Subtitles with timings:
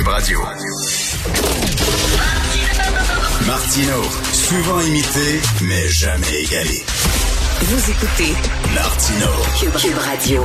[0.00, 0.40] Cube Radio.
[3.46, 6.82] Martino, souvent imité, mais jamais égalé.
[7.60, 8.32] Vous écoutez
[8.74, 9.26] Martino.
[9.58, 10.42] Cube, Cube Radio.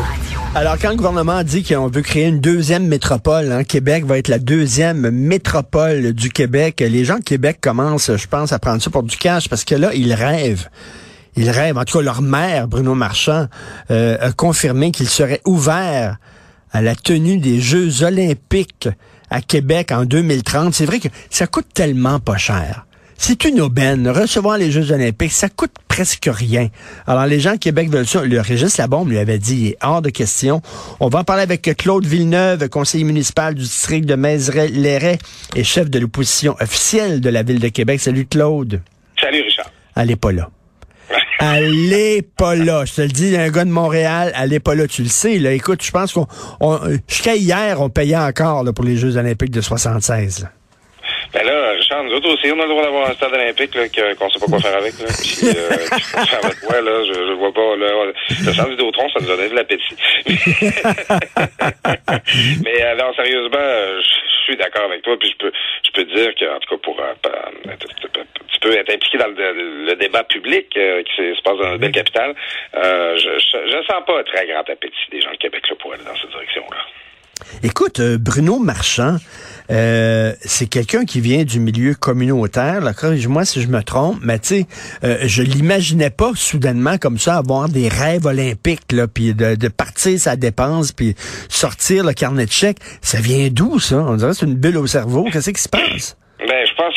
[0.56, 4.28] Alors, quand le gouvernement dit qu'on veut créer une deuxième métropole, hein, Québec va être
[4.28, 8.90] la deuxième métropole du Québec, les gens de Québec commencent, je pense, à prendre ça
[8.90, 10.68] pour du cash parce que là, ils rêvent.
[11.38, 11.78] Ils rêvent.
[11.78, 13.48] En tout cas, leur maire, Bruno Marchand,
[13.90, 16.18] euh, a confirmé qu'il serait ouvert
[16.74, 18.90] à la tenue des Jeux olympiques
[19.30, 20.74] à Québec en 2030.
[20.74, 22.86] C'est vrai que ça coûte tellement pas cher.
[23.18, 24.08] C'est une aubaine.
[24.10, 26.68] Recevoir les Jeux olympiques, ça coûte presque rien.
[27.08, 28.24] Alors, les gens de Québec veulent ça.
[28.24, 30.62] Le Régis Labombe lui avait dit, il est hors de question.
[31.00, 35.18] On va en parler avec Claude Villeneuve, conseiller municipal du district de Mézeray-Léret
[35.56, 38.02] et chef de l'opposition officielle de la Ville de Québec.
[38.02, 38.82] Salut, Claude.
[39.20, 39.72] Salut, Richard.
[39.96, 40.50] Elle pas là.
[41.40, 42.86] Elle pas là.
[42.86, 44.88] Je te le dis, un gars de Montréal, elle est pas là.
[44.88, 45.52] Tu le sais, là.
[45.52, 46.28] Écoute, je pense qu'on,
[46.60, 50.50] on, jusqu'à hier, on payait encore, là, pour les Jeux olympiques de 76, là.
[51.34, 53.88] Ben là, Richard, nous autres aussi, on a le droit d'avoir un stade olympique là,
[53.90, 54.98] que, qu'on sait pas quoi faire avec.
[55.00, 55.08] Là.
[55.08, 55.70] Puis, euh,
[56.00, 57.76] faut faire avec quoi, là, je, je vois pas.
[57.76, 57.88] Là,
[58.30, 59.98] le centre Vidéotron, ça nous a donné de l'appétit.
[62.64, 65.52] Mais alors, sérieusement, euh, je suis d'accord avec toi, puis je peux
[65.84, 66.96] je peux dire qu'en tout cas, pour
[68.66, 71.92] peux être impliqué dans le, le débat public euh, qui se passe dans notre belle
[71.92, 72.34] capitale.
[72.74, 75.94] Euh, je, je sens pas un très grand appétit des gens de Québec là, pour
[75.94, 76.78] aller dans cette direction-là.
[77.64, 79.18] Écoute, euh, Bruno Marchand,
[79.70, 82.82] euh, c'est quelqu'un qui vient du milieu communautaire.
[82.96, 84.66] Corrige-moi si je me trompe, mais tu sais,
[85.04, 89.68] euh, je l'imaginais pas soudainement comme ça avoir des rêves olympiques, là, puis de, de,
[89.68, 91.14] partir sa dépense, puis
[91.50, 92.80] sortir le carnet de chèques.
[93.02, 93.98] Ça vient d'où ça?
[93.98, 95.28] On dirait que c'est une bulle au cerveau.
[95.32, 96.18] Qu'est-ce qui se passe?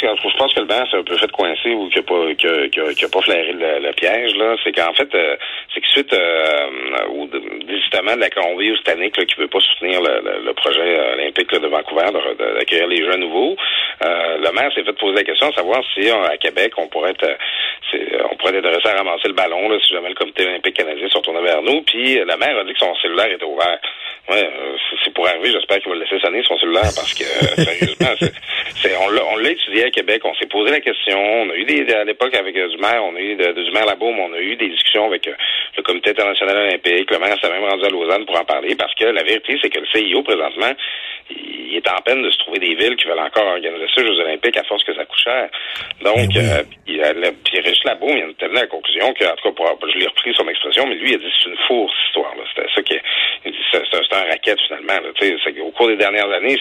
[0.06, 3.04] Je pense que le banc s'est un peu fait coincer ou qu'il n'a pas qu'il
[3.04, 4.56] a, pas flairé le, piège là.
[4.62, 5.36] C'est qu'en fait, euh,
[5.74, 11.12] c'est que suite euh, au désistement de la Colombie-Britannique qui veut pas soutenir le, projet
[11.14, 12.06] olympique de Vancouver
[12.56, 13.56] d'accueillir les jeux nouveaux,
[14.04, 17.10] euh, le maire s'est fait poser la question de savoir si à Québec on pourrait
[17.10, 17.36] être
[18.30, 21.16] on pourrait être intéressé à ramasser le ballon si jamais le comité olympique canadien se
[21.16, 21.82] retournait vers nous.
[21.82, 23.78] Puis le maire a dit que son cellulaire était ouvert.
[24.28, 24.50] Ouais,
[25.02, 28.14] c'est pour arriver, j'espère qu'il va le laisser sonner son cellulaire parce que sérieusement,
[29.08, 32.04] on l'a étudié à Québec, on s'est posé la question, on a eu des à
[32.04, 34.68] l'époque avec du maire, on a eu de, du maire Labaume, on a eu des
[34.68, 35.26] discussions avec
[35.76, 38.94] le Comité international olympique, le maire s'est même rendu à Lausanne pour en parler parce
[38.94, 40.72] que la vérité c'est que le CIO présentement,
[41.30, 44.18] il est en peine de se trouver des villes qui veulent encore organiser ça, Jeux
[44.20, 45.48] olympiques, à force que ça coûte cher.
[46.02, 46.38] Donc, oui.
[46.38, 49.52] euh, puis, euh, puis Labaume, il a tenu à la conclusion que, en tout cas,
[49.52, 52.32] pour, je l'ai repris son expression, mais lui, il a dit c'est une fausse histoire.
[52.54, 52.94] C'était ça qui
[53.44, 54.94] il dit c'est un racket finalement.
[54.94, 56.58] Là, au cours des dernières années,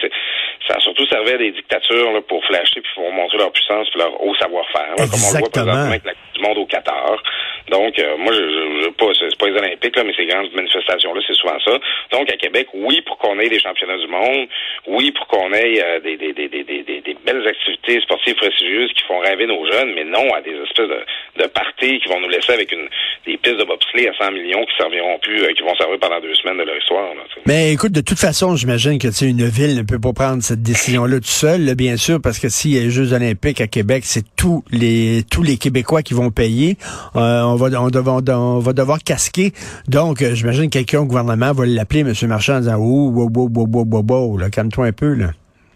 [0.67, 3.89] ça a surtout servi à des dictatures là, pour flasher puis pour montrer leur puissance
[3.89, 6.65] puis leur haut savoir-faire, comme on le voit présentement avec la Coupe du Monde au
[6.65, 7.21] Qatar.
[7.69, 10.53] Donc, euh, moi, je, je, je pas, c'est pas les Olympiques, là, mais ces grandes
[10.53, 11.77] manifestations-là, c'est souvent ça.
[12.11, 14.47] Donc, à Québec, oui, pour qu'on ait des championnats du monde,
[14.87, 18.91] oui, pour qu'on ait euh, des, des, des, des, des, des belles activités sportives prestigieuses
[18.93, 22.21] qui font rêver nos jeunes, mais non à des espèces de, de parties qui vont
[22.21, 22.87] nous laisser avec une,
[23.25, 26.21] des pistes de bobsleigh à 100 millions qui serviront plus, euh, qui vont servir pendant
[26.21, 27.13] deux semaines de leur histoire.
[27.15, 30.61] Là, mais écoute, de toute façon, j'imagine que une ville ne peut pas prendre cette
[30.61, 33.67] décision-là tout seul, là, bien sûr, parce que s'il y a les Jeux olympiques à
[33.67, 36.75] Québec, c'est tous les tous les Québécois qui vont payer.
[37.15, 39.53] Euh, on va on, devoir, on va devoir casquer.
[39.87, 42.13] Donc, euh, j'imagine quelqu'un au gouvernement va l'appeler, M.
[42.23, 45.27] Marchand, en disant Oh, wow, wow, wow, wow, wow, wow, là, calme-toi un peu, là.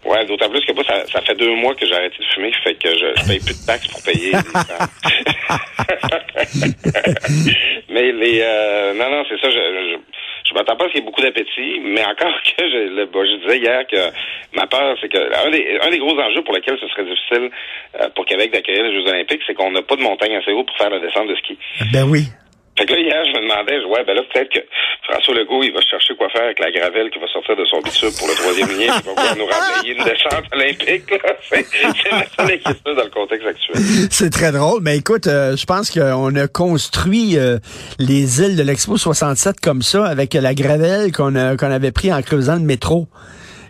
[0.04, 2.52] Ouais, d'autant plus que moi, ça, ça fait deux mois que j'ai arrêté de fumer,
[2.62, 4.32] fait que je, je paye plus de taxes pour payer.
[7.88, 9.96] mais les euh, non, non, c'est ça, je, je
[10.52, 13.06] je m'attends pas à ce qu'il y ait beaucoup d'appétit, mais encore que je, le,
[13.06, 14.12] bon, je disais hier que
[14.54, 17.50] ma peur, c'est que un des, un des gros enjeux pour lesquels ce serait difficile
[18.00, 20.64] euh, pour Québec d'accueillir les Jeux Olympiques, c'est qu'on n'a pas de montagne assez haut
[20.64, 21.58] pour faire la descente de ski.
[21.92, 22.26] Ben oui.
[22.78, 24.60] Fait que là, hier, je me demandais, ouais, ben là, peut-être que
[25.02, 27.80] François Legault, il va chercher quoi faire avec la gravelle qui va sortir de son
[27.80, 31.04] bitume pour le troisième lien, il va pouvoir nous ramener une descente olympique.
[31.42, 33.76] C'est, dans le contexte actuel.
[34.10, 37.58] C'est très drôle, mais écoute, euh, je pense qu'on a construit euh,
[37.98, 42.54] les îles de l'Expo 67 comme ça, avec la gravelle qu'on avait pris en creusant
[42.54, 43.06] le métro.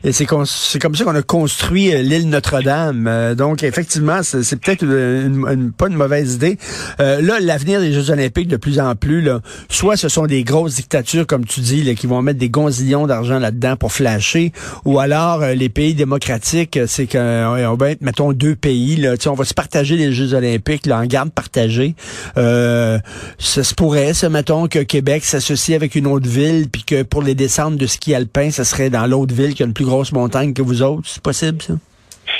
[0.04, 3.06] Et c'est comme ça qu'on a construit euh, l'île Notre-Dame.
[3.06, 6.58] Euh, donc, effectivement, c'est peut-être une, pas une mauvaise idée.
[7.00, 10.42] Euh, là, l'avenir des Jeux olympiques, de plus en plus, là, soit ce sont des
[10.42, 14.52] grosses dictatures, comme tu dis, là, qui vont mettre des gonzillions d'argent là-dedans pour flasher,
[14.84, 18.96] ou alors les pays démocratiques, c'est qu'on va être, mettons, deux pays.
[18.96, 21.94] Là, on va se partager les Jeux olympiques là, en garde partagée.
[22.34, 23.00] ça
[23.38, 27.34] se pourrait, ça, mettons, que Québec s'associe avec une autre ville, puis que pour les
[27.34, 30.54] descentes de ski alpin, ça serait dans l'autre ville qui a une plus grosse montagne
[30.54, 31.06] que vous autres.
[31.06, 31.74] C'est possible, ça?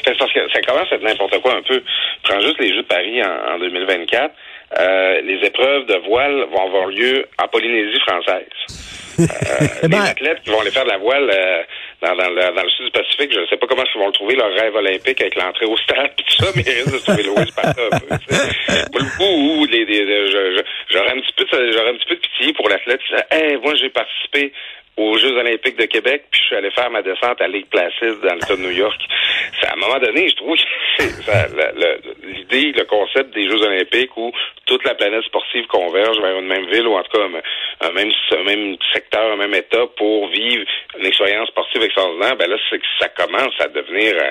[0.05, 1.83] C'est parce que ça commence à être n'importe quoi un peu.
[2.23, 4.35] Prends juste les Jeux de Paris en, 2024.
[4.79, 8.49] Euh, les épreuves de voile vont avoir lieu en Polynésie française.
[9.23, 11.63] Euh, les ben- athlètes qui vont aller faire de la voile euh,
[12.01, 14.51] dans, le, sud du Pacifique, je ne sais pas comment ils vont le trouver, leur
[14.55, 17.53] rêve olympique avec l'entrée au stade et tout ça, mais ils risquent de trouver le
[17.53, 17.83] pas un peu.
[20.89, 23.21] j'aurais un petit peu de, j'aurais un petit peu de pitié pour l'athlète qui dit
[23.31, 24.53] hey, moi j'ai participé
[24.97, 28.21] aux Jeux olympiques de Québec, puis je suis allé faire ma descente à Lake Placid
[28.21, 29.01] dans l'État de New York.
[29.59, 34.33] C'est à un moment donné, je trouve que l'idée, le concept des Jeux olympiques où
[34.67, 37.25] toute la planète sportive converge vers une même ville ou en tout cas
[37.81, 40.65] un, même, un même secteur, un même État pour vivre
[40.99, 44.15] une expérience sportive extraordinaire, ben là, c'est que ça commence à devenir...
[44.17, 44.31] Euh,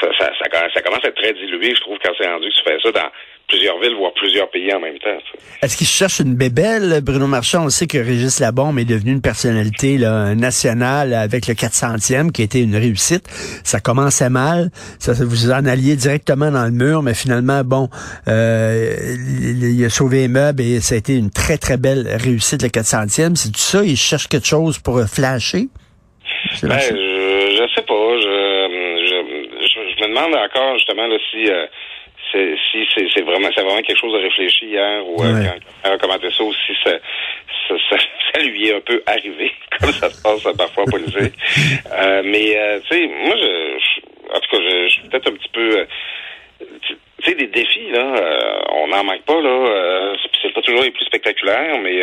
[0.00, 2.54] ça, ça, ça, ça, commence à être très dilué, je trouve, quand c'est rendu que
[2.54, 3.10] tu fais ça dans
[3.48, 5.18] plusieurs villes, voire plusieurs pays en même temps.
[5.62, 7.64] Est-ce qu'il cherche une bébelle, Bruno Marchand?
[7.64, 12.42] On sait que Régis Labombe est devenu une personnalité là, nationale avec le 400e, qui
[12.42, 13.28] a été une réussite.
[13.64, 14.70] Ça commençait mal.
[14.98, 17.88] Ça, vous en alliez directement dans le mur, mais finalement, bon,
[18.28, 18.94] euh,
[19.52, 22.68] il, a sauvé les meubles et ça a été une très, très belle réussite, le
[22.68, 23.36] 400e.
[23.36, 23.84] C'est tout ça?
[23.84, 25.68] Il cherche quelque chose pour flasher?
[26.62, 27.94] Ben, je, je sais pas.
[27.94, 28.64] Je,
[29.96, 31.48] je, me demande encore, justement, là, si...
[31.48, 31.66] Euh,
[32.72, 35.44] si c'est vraiment c'est vraiment quelque chose de réfléchi hier ou euh,
[35.82, 36.90] quand, on a commenté ça aussi ça,
[37.68, 37.74] ça,
[38.32, 41.32] ça, lui est un peu arrivé comme ça se passe parfois policier
[41.92, 45.50] euh, mais euh, tu sais moi je, en tout cas je, suis peut-être un petit
[45.52, 45.84] peu euh,
[46.82, 51.04] tu sais des défis là on n'en manque pas là c'est pas toujours les plus
[51.04, 52.02] spectaculaires mais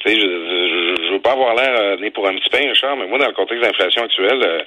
[0.00, 3.06] tu sais je, je, veux pas avoir l'air né pour un petit pain Richard mais
[3.06, 4.64] moi dans le contexte d'inflation actuelle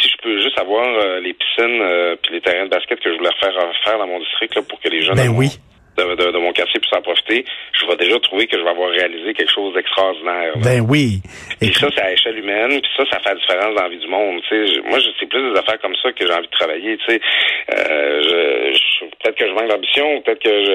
[0.00, 3.12] si je peux juste avoir euh, les piscines euh, puis les terrains de basket que
[3.12, 3.54] je voulais refaire
[3.84, 5.58] faire dans mon district là, pour que les jeunes ben oui
[5.96, 9.34] de, mon quartier puisse en profiter, je vais déjà trouver que je vais avoir réalisé
[9.34, 10.52] quelque chose d'extraordinaire.
[10.56, 11.20] Ben oui.
[11.60, 13.98] Et ça, c'est à échelle humaine, puis ça, ça fait la différence dans la vie
[13.98, 14.40] du monde.
[14.48, 16.96] sais moi, c'est plus des affaires comme ça que j'ai envie de travailler.
[16.98, 17.20] Tu sais,
[17.74, 20.72] euh, je, peut-être que je manque d'ambition, peut-être que je,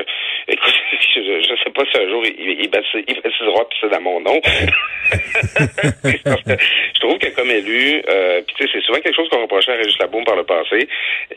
[0.53, 0.73] écoute,
[1.15, 4.19] je, je, sais pas si un jour il, il, il, baptisera puis c'est dans mon
[4.19, 4.39] nom.
[6.05, 9.71] je trouve que comme élu, euh, puis tu sais, c'est souvent quelque chose qu'on reprochait
[9.71, 10.87] à Régis Laboum par le passé.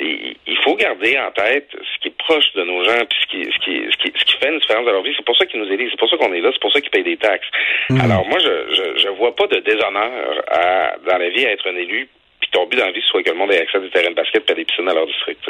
[0.00, 3.26] Il, il, faut garder en tête ce qui est proche de nos gens, puis ce
[3.26, 5.14] qui, ce qui ce qui, ce qui fait une différence dans leur vie.
[5.16, 6.80] C'est pour ça qu'ils nous élisent, c'est pour ça qu'on est là, c'est pour ça
[6.80, 7.48] qu'ils payent des taxes.
[7.90, 8.00] Mhm.
[8.00, 10.10] Alors moi, je, je, je vois pas de déshonneur
[10.50, 12.08] à, dans la vie à être un élu
[12.48, 14.10] puis ton but dans la vie, soit que le monde ait accès à des terrains
[14.10, 15.40] de basket et des piscines dans leur district.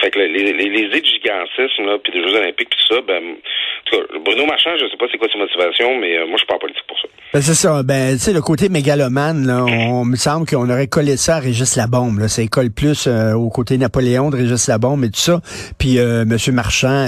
[0.00, 2.94] Fait que les, les, les idées de gigantisme, là, puis des Jeux olympiques, puis tout
[2.94, 6.18] ça, ben, en tout cas, Bruno Marchand, je sais pas c'est quoi ses motivations, mais
[6.18, 7.08] euh, moi, je suis pas en politique pour ça.
[7.32, 7.82] Ben, c'est ça.
[7.82, 11.40] Ben, tu sais, le côté mégalomane, là, on, me semble qu'on aurait collé ça à
[11.40, 12.18] Régis Labombe.
[12.18, 12.28] Là.
[12.28, 15.40] Ça colle plus euh, au côté Napoléon de Régis Labombe et tout ça.
[15.78, 16.36] Puis euh, M.
[16.54, 17.06] Marchand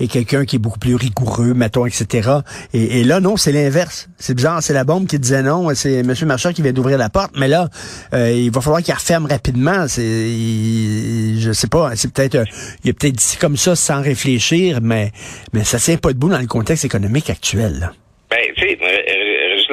[0.00, 2.30] est, quelqu'un qui est beaucoup plus rigoureux, mettons, etc.
[2.72, 4.08] Et, et là, non, c'est l'inverse.
[4.16, 5.68] C'est bizarre, c'est la bombe qui disait non.
[5.74, 6.14] C'est M.
[6.26, 7.32] Marchand qui vient d'ouvrir la porte.
[7.36, 7.68] Mais là,
[8.14, 9.86] euh, il va falloir qu'il referme rapidement.
[9.88, 12.44] C'est, je sais pas, c'est peut-être,
[12.84, 15.12] il a peut-être dit comme ça sans réfléchir, mais,
[15.52, 17.78] mais ça tient pas debout dans le contexte économique actuel.
[17.80, 17.92] Là.
[18.30, 18.78] Ben, tu sais,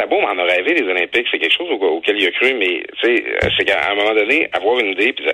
[0.06, 3.08] Labo m'en a rêvé les Olympiques, c'est quelque chose auquel il a cru, mais tu
[3.08, 5.26] sais, euh, c'est qu'à un moment donné, avoir une idée, puis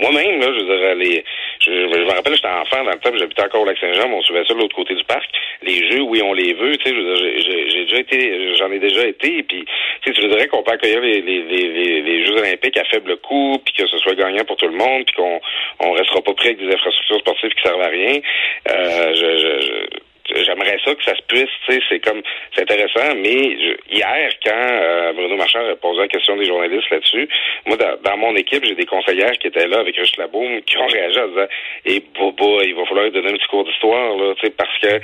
[0.00, 1.24] moi-même, là, je veux dire, les,
[1.60, 4.44] je, me rappelle, j'étais enfant dans le temps, j'habitais encore au Lac-Saint-Jean, mais on suivait
[4.46, 5.24] ça de l'autre côté du parc.
[5.62, 9.42] Les jeux, oui, on les veut, tu sais, j'ai déjà été, j'en ai déjà été,
[9.44, 9.64] puis
[10.04, 13.74] tu sais, qu'on peut accueillir les, les, les, les, Jeux Olympiques à faible coût, puis
[13.74, 15.40] que ce soit gagnant pour tout le monde, puis qu'on
[15.80, 18.20] on restera pas prêt avec des infrastructures sportives qui servent à rien.
[18.68, 20.01] Euh, je, je
[20.44, 22.22] j'aimerais ça que ça se puisse, tu sais, c'est comme,
[22.54, 23.56] c'est intéressant, mais
[23.90, 27.28] hier, quand euh, Bruno Marchand a posé la question des journalistes là-dessus,
[27.66, 30.86] moi, dans, mon équipe, j'ai des conseillères qui étaient là avec Rich Laboum, qui ont
[30.86, 31.46] réagi en disant,
[31.86, 34.78] et eh, boba, il va falloir donner un petit cours d'histoire, là, tu sais, parce
[34.78, 35.00] que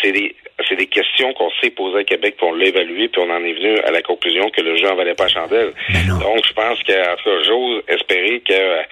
[0.00, 0.34] c'est des,
[0.68, 3.42] c'est des questions qu'on s'est posées à Québec, puis on l'a évalué, puis on en
[3.44, 5.72] est venu à la conclusion que le jeu en valait pas chandelle.
[6.20, 8.82] Donc, je pense que, en tout cas, j'ose espérer que, euh,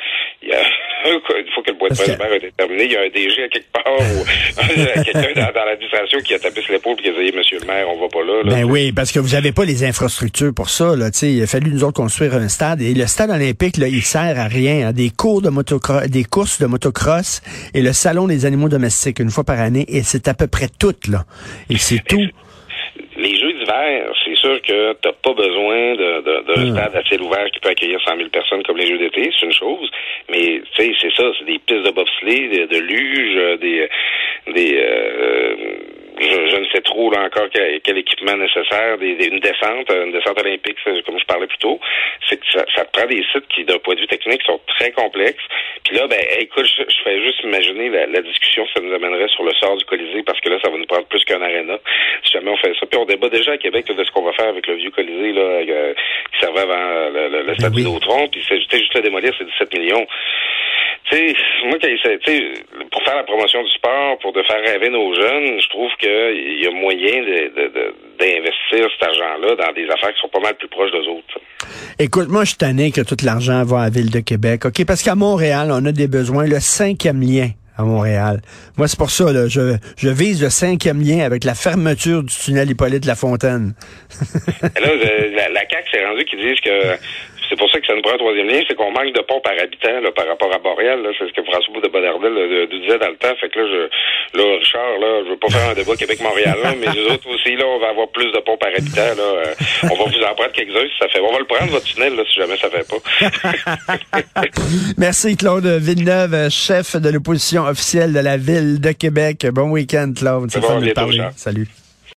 [0.42, 0.52] il
[1.54, 2.84] faut que le point de maire ait terminé.
[2.84, 4.24] Il y a un DG à quelque part ou
[5.04, 7.86] quelqu'un dans, l'administration qui a tapé sur l'épaule et qui a dit Monsieur le maire,
[7.88, 8.42] on va pas là.
[8.44, 10.96] Ben oui, parce que vous n'avez pas les infrastructures pour ça.
[10.96, 12.80] Là, il a fallu nous autres construire un stade.
[12.82, 14.88] Et le stade olympique, là, il sert à rien.
[14.88, 14.92] Hein.
[14.92, 17.42] Des cours de motocross, des courses de motocross
[17.74, 19.86] et le salon des animaux domestiques une fois par année.
[19.88, 21.24] Et c'est à peu près tout, là.
[21.68, 22.20] Et c'est tout.
[23.16, 27.60] Les jeux d'hiver, c'est sûr que t'as pas besoin d'un de, stade assez ouvert qui
[27.60, 29.90] peut accueillir 100 000 personnes comme les jeux d'été, c'est une chose.
[30.30, 33.88] Mais tu sais, c'est ça, c'est des pistes de bobsleigh, de, de luge, des
[34.52, 35.56] des euh,
[36.20, 40.76] je, ne sais trop là encore quel, équipement nécessaire, des, une descente, une descente olympique,
[41.06, 41.80] comme je parlais plus tôt,
[42.28, 44.90] c'est que ça, ça prend des sites qui, d'un point de vue technique, sont très
[44.92, 45.42] complexes.
[45.84, 49.44] Puis là, ben, écoute, je, fais juste imaginer la, discussion que ça nous amènerait sur
[49.44, 51.78] le sort du Colisée, parce que là, ça va nous prendre plus qu'un aréna.
[52.24, 52.86] Si jamais on fait ça.
[52.86, 55.32] Puis on débat déjà à Québec de ce qu'on va faire avec le vieux Colisée
[55.32, 55.94] là, euh,
[56.32, 59.78] qui servait avant le, le, le stade ben puis c'est juste le démolir, c'est 17
[59.78, 60.06] millions.
[61.10, 61.34] Tu sais,
[61.64, 61.78] moi,
[62.90, 66.62] pour faire la promotion du sport, pour de faire rêver nos jeunes, je trouve qu'il
[66.62, 67.22] y a moyen
[68.18, 71.40] d'investir cet argent-là dans des affaires qui sont pas mal plus proches d'eux autres.
[71.98, 74.84] Écoute, moi, je suis tanné que tout l'argent va à la Ville de Québec, OK?
[74.86, 76.46] Parce qu'à Montréal, on a des besoins.
[76.46, 78.40] Le cinquième lien à Montréal.
[78.76, 82.34] Moi, c'est pour ça, là, je, je vise le cinquième lien avec la fermeture du
[82.34, 83.74] tunnel Hippolyte La Fontaine.
[84.62, 86.96] là, la, la CAQ s'est rendue qui disent que
[87.50, 89.40] c'est pour ça que ça nous prend un troisième lien, c'est qu'on manque de ponts
[89.40, 91.02] par habitant là, par rapport à Boréal.
[91.18, 93.34] C'est ce que François de Bonardel nous disait dans le temps.
[93.40, 96.86] Fait que là, je, là, Richard, là, je veux pas faire un débat Québec-Montréal, mais
[96.94, 99.18] les autres aussi, là, on va avoir plus de ponts par habitant.
[99.18, 99.54] Là, euh,
[99.90, 101.18] on va vous en prendre quelques-uns si ça fait.
[101.20, 103.02] On va le prendre, votre tunnel, là, si jamais ça fait pas.
[104.96, 109.44] Merci, Claude Villeneuve, chef de l'opposition officielle de la Ville de Québec.
[109.50, 110.50] Bon week-end, Claude.
[110.50, 111.18] C'est bon, de parler.
[111.34, 111.66] Salut.